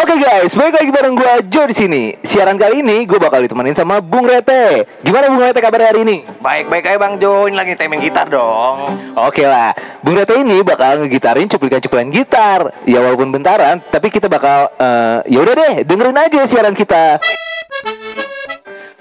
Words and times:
Oke 0.00 0.16
guys, 0.16 0.56
balik 0.56 0.80
lagi 0.80 0.88
bareng 0.88 1.12
gue 1.12 1.52
Jo 1.52 1.68
di 1.68 1.76
sini. 1.76 2.16
Siaran 2.24 2.56
kali 2.56 2.80
ini 2.80 3.04
gue 3.04 3.20
bakal 3.20 3.44
ditemenin 3.44 3.76
sama 3.76 4.00
Bung 4.00 4.24
Rete. 4.24 4.88
Gimana 5.04 5.28
Bung 5.28 5.44
Rete 5.44 5.60
kabar 5.60 5.92
hari 5.92 6.08
ini? 6.08 6.24
Baik-baik 6.40 6.88
aja 6.88 6.96
Bang 6.96 7.20
Jo, 7.20 7.44
ini 7.44 7.52
lagi 7.52 7.76
timing 7.76 8.00
gitar 8.00 8.24
dong. 8.32 8.96
Oke 9.12 9.44
lah, 9.44 9.76
Bung 10.00 10.16
Rete 10.16 10.40
ini 10.40 10.64
bakal 10.64 11.04
ngegitarin 11.04 11.52
cuplikan-cuplikan 11.52 12.08
gitar. 12.08 12.72
Ya 12.88 13.04
walaupun 13.04 13.28
bentaran, 13.28 13.84
tapi 13.92 14.08
kita 14.08 14.32
bakal 14.32 14.72
uh, 14.80 15.20
ya 15.28 15.36
udah 15.44 15.52
deh, 15.52 15.74
dengerin 15.84 16.16
aja 16.16 16.48
siaran 16.48 16.72
kita. 16.72 17.20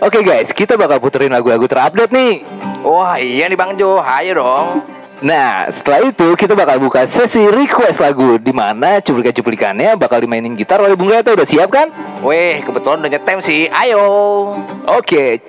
Oke 0.04 0.20
guys, 0.20 0.52
kita 0.52 0.76
bakal 0.76 1.00
puterin 1.00 1.32
lagu-lagu 1.32 1.64
terupdate 1.64 2.12
nih. 2.12 2.44
Wah 2.84 3.16
iya 3.16 3.48
nih 3.48 3.56
Bang 3.56 3.80
Jo, 3.80 4.04
ayo 4.04 4.36
dong. 4.36 4.99
Nah, 5.20 5.68
setelah 5.68 6.08
itu 6.08 6.32
kita 6.40 6.56
bakal 6.56 6.80
buka 6.80 7.04
sesi 7.04 7.44
request 7.44 8.00
lagu 8.00 8.40
di 8.40 8.56
mana 8.56 9.04
cuplikan-cuplikannya 9.04 10.00
bakal 10.00 10.24
dimainin 10.24 10.56
gitar 10.56 10.80
oleh 10.80 10.96
Bung 10.96 11.12
Rete. 11.12 11.36
Udah 11.36 11.44
siap 11.44 11.68
kan? 11.68 11.92
Weh, 12.24 12.64
kebetulan 12.64 13.04
udah 13.04 13.12
nyetem 13.12 13.44
sih. 13.44 13.68
Ayo. 13.68 14.00
Oke. 14.88 15.44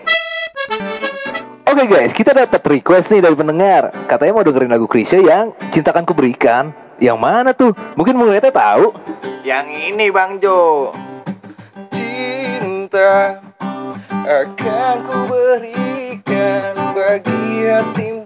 Oke 1.71 1.87
guys, 1.87 2.11
kita 2.11 2.35
dapat 2.35 2.59
request 2.67 3.15
nih 3.15 3.23
dari 3.23 3.39
pendengar. 3.39 3.95
Katanya 4.11 4.35
mau 4.35 4.43
dengerin 4.43 4.75
lagu 4.75 4.91
Krisya 4.91 5.23
yang 5.23 5.55
Cintakan 5.71 6.03
Ku 6.03 6.19
Berikan. 6.19 6.75
Yang 6.99 7.19
mana 7.23 7.55
tuh? 7.55 7.71
Mungkin 7.95 8.19
Bung 8.19 8.35
Rete 8.35 8.51
tahu. 8.51 8.91
Yang 9.47 9.95
ini 9.95 10.11
Bang 10.11 10.43
Jo. 10.43 10.91
Cinta 11.95 13.39
akan 14.27 14.97
ku 15.07 15.19
berikan 15.31 16.75
bagi 16.91 17.71
hatimu. 17.71 18.20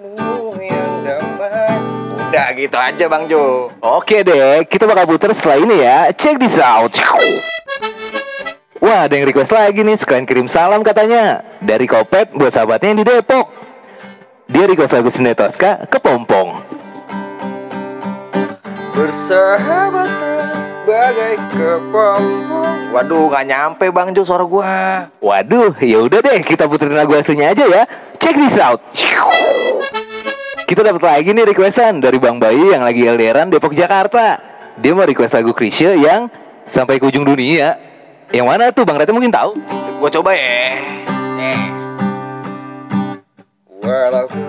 Udah 2.45 2.61
gitu 2.61 2.77
aja 2.77 3.05
Bang 3.09 3.25
Jo. 3.25 3.73
Oke 3.80 4.21
deh, 4.21 4.69
kita 4.69 4.85
bakal 4.85 5.09
puter 5.09 5.33
setelah 5.33 5.65
ini 5.65 5.80
ya. 5.80 6.12
Check 6.12 6.37
this 6.37 6.61
out. 6.61 6.93
Wah, 8.85 9.09
ada 9.09 9.16
yang 9.16 9.25
request 9.25 9.48
lagi 9.48 9.80
nih. 9.80 9.97
Sekalian 9.97 10.29
kirim 10.29 10.45
salam 10.45 10.85
katanya. 10.85 11.41
Dari 11.65 11.88
Kopet 11.88 12.37
buat 12.37 12.52
sahabatnya 12.52 12.93
yang 12.93 13.01
di 13.01 13.07
Depok. 13.09 13.49
Dia 14.45 14.68
request 14.68 14.93
lagu 14.93 15.09
Sende 15.09 15.33
Tosca 15.33 15.88
ke 15.88 15.96
Pompong. 15.96 16.60
Bersahabat 18.93 20.13
bagai 20.85 21.40
kepompong. 21.49 22.93
Waduh, 22.93 23.33
gak 23.33 23.45
nyampe 23.49 23.88
Bang 23.88 24.13
Jo 24.13 24.21
suara 24.21 24.45
gua. 24.45 25.09
Waduh, 25.24 25.73
ya 25.80 26.05
udah 26.05 26.21
deh 26.21 26.45
kita 26.45 26.68
puterin 26.68 26.93
lagu 26.93 27.16
aslinya 27.16 27.57
aja 27.57 27.65
ya. 27.65 27.88
Check 28.21 28.37
this 28.37 28.61
out. 28.61 28.85
Kita 30.65 30.80
dapat 30.80 31.04
lagi 31.04 31.37
nih 31.37 31.45
requestan 31.52 32.01
dari 32.01 32.16
Bang 32.16 32.40
Bayi 32.40 32.73
yang 32.73 32.80
lagi 32.80 33.04
LDRan 33.04 33.52
Depok 33.52 33.76
Jakarta. 33.76 34.40
Dia 34.80 34.96
mau 34.96 35.04
request 35.04 35.37
lagu 35.37 35.52
Krisya 35.52 35.93
yang 35.93 36.32
sampai 36.65 36.96
ke 36.96 37.04
ujung 37.04 37.21
dunia. 37.21 37.76
Yang 38.32 38.46
mana 38.48 38.73
tuh 38.73 38.88
Bang 38.88 38.96
Rete 38.96 39.12
mungkin 39.12 39.29
tahu? 39.29 39.60
Gua 40.01 40.09
coba 40.09 40.32
ya. 40.32 40.80
Nih. 41.37 41.68
Walaupun 43.84 44.40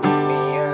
dunia 0.00 0.72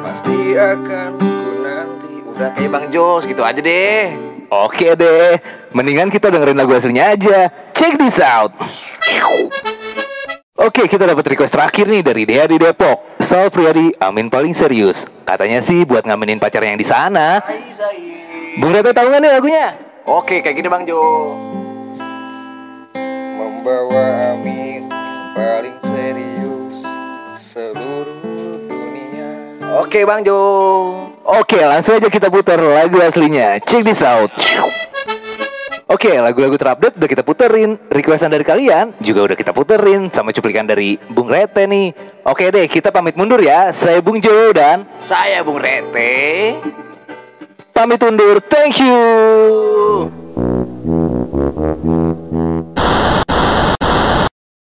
pasti 0.00 0.56
akan 0.56 1.10
ku 1.20 1.52
nanti. 1.60 2.24
Udah 2.24 2.48
kayak 2.56 2.70
Bang 2.72 2.86
Jos 2.88 3.28
gitu 3.28 3.44
aja 3.44 3.60
deh. 3.60 4.16
Oke 4.48 4.96
deh, 4.96 5.38
mendingan 5.76 6.08
kita 6.08 6.32
dengerin 6.32 6.56
lagu 6.56 6.72
aslinya 6.72 7.12
aja. 7.12 7.52
Check 7.76 8.00
this 8.00 8.16
out. 8.16 8.56
Oke, 10.60 10.84
kita 10.84 11.08
dapat 11.08 11.24
request 11.24 11.56
terakhir 11.56 11.88
nih 11.88 12.04
dari 12.04 12.28
Dea 12.28 12.44
di 12.44 12.60
Depok. 12.60 13.16
Sal 13.16 13.48
Priadi, 13.48 13.96
Amin 13.96 14.28
paling 14.28 14.52
serius. 14.52 15.08
Katanya 15.24 15.64
sih 15.64 15.88
buat 15.88 16.04
ngamenin 16.04 16.36
pacarnya 16.36 16.76
yang 16.76 16.80
di 16.80 16.84
sana. 16.84 17.40
Bung 18.60 18.68
Rete 18.68 18.92
tahu 18.92 19.08
nggak 19.08 19.24
nih 19.24 19.32
lagunya? 19.40 19.66
Oke, 20.04 20.44
kayak 20.44 20.60
gini 20.60 20.68
Bang 20.68 20.84
Jo. 20.84 21.00
Membawa 23.40 24.36
Amin 24.36 24.84
paling 25.32 25.80
serius 25.80 26.84
seluruh 27.40 28.60
dunia. 28.68 29.32
Oke 29.80 30.04
Bang 30.04 30.28
Jo. 30.28 30.36
Oke, 31.24 31.56
langsung 31.64 31.96
aja 31.96 32.12
kita 32.12 32.28
putar 32.28 32.60
lagu 32.60 33.00
aslinya. 33.00 33.64
Check 33.64 33.80
this 33.80 34.04
out. 34.04 34.28
Oke, 36.00 36.16
lagu-lagu 36.16 36.56
terupdate 36.56 36.96
udah 36.96 37.10
kita 37.12 37.20
puterin. 37.20 37.76
Requestan 37.92 38.32
dari 38.32 38.40
kalian 38.40 38.96
juga 39.04 39.20
udah 39.20 39.36
kita 39.36 39.52
puterin 39.52 40.08
sama 40.08 40.32
cuplikan 40.32 40.64
dari 40.64 40.96
Bung 41.12 41.28
Rete 41.28 41.68
nih. 41.68 41.92
Oke 42.24 42.48
deh, 42.48 42.64
kita 42.72 42.88
pamit 42.88 43.20
mundur 43.20 43.36
ya. 43.36 43.68
Saya 43.68 44.00
Bung 44.00 44.16
Jo 44.16 44.48
dan 44.56 44.88
Saya 44.96 45.44
Bung 45.44 45.60
Rete. 45.60 46.56
pamit 47.76 48.00
undur. 48.00 48.40
Thank 48.48 48.80
you. 48.80 49.89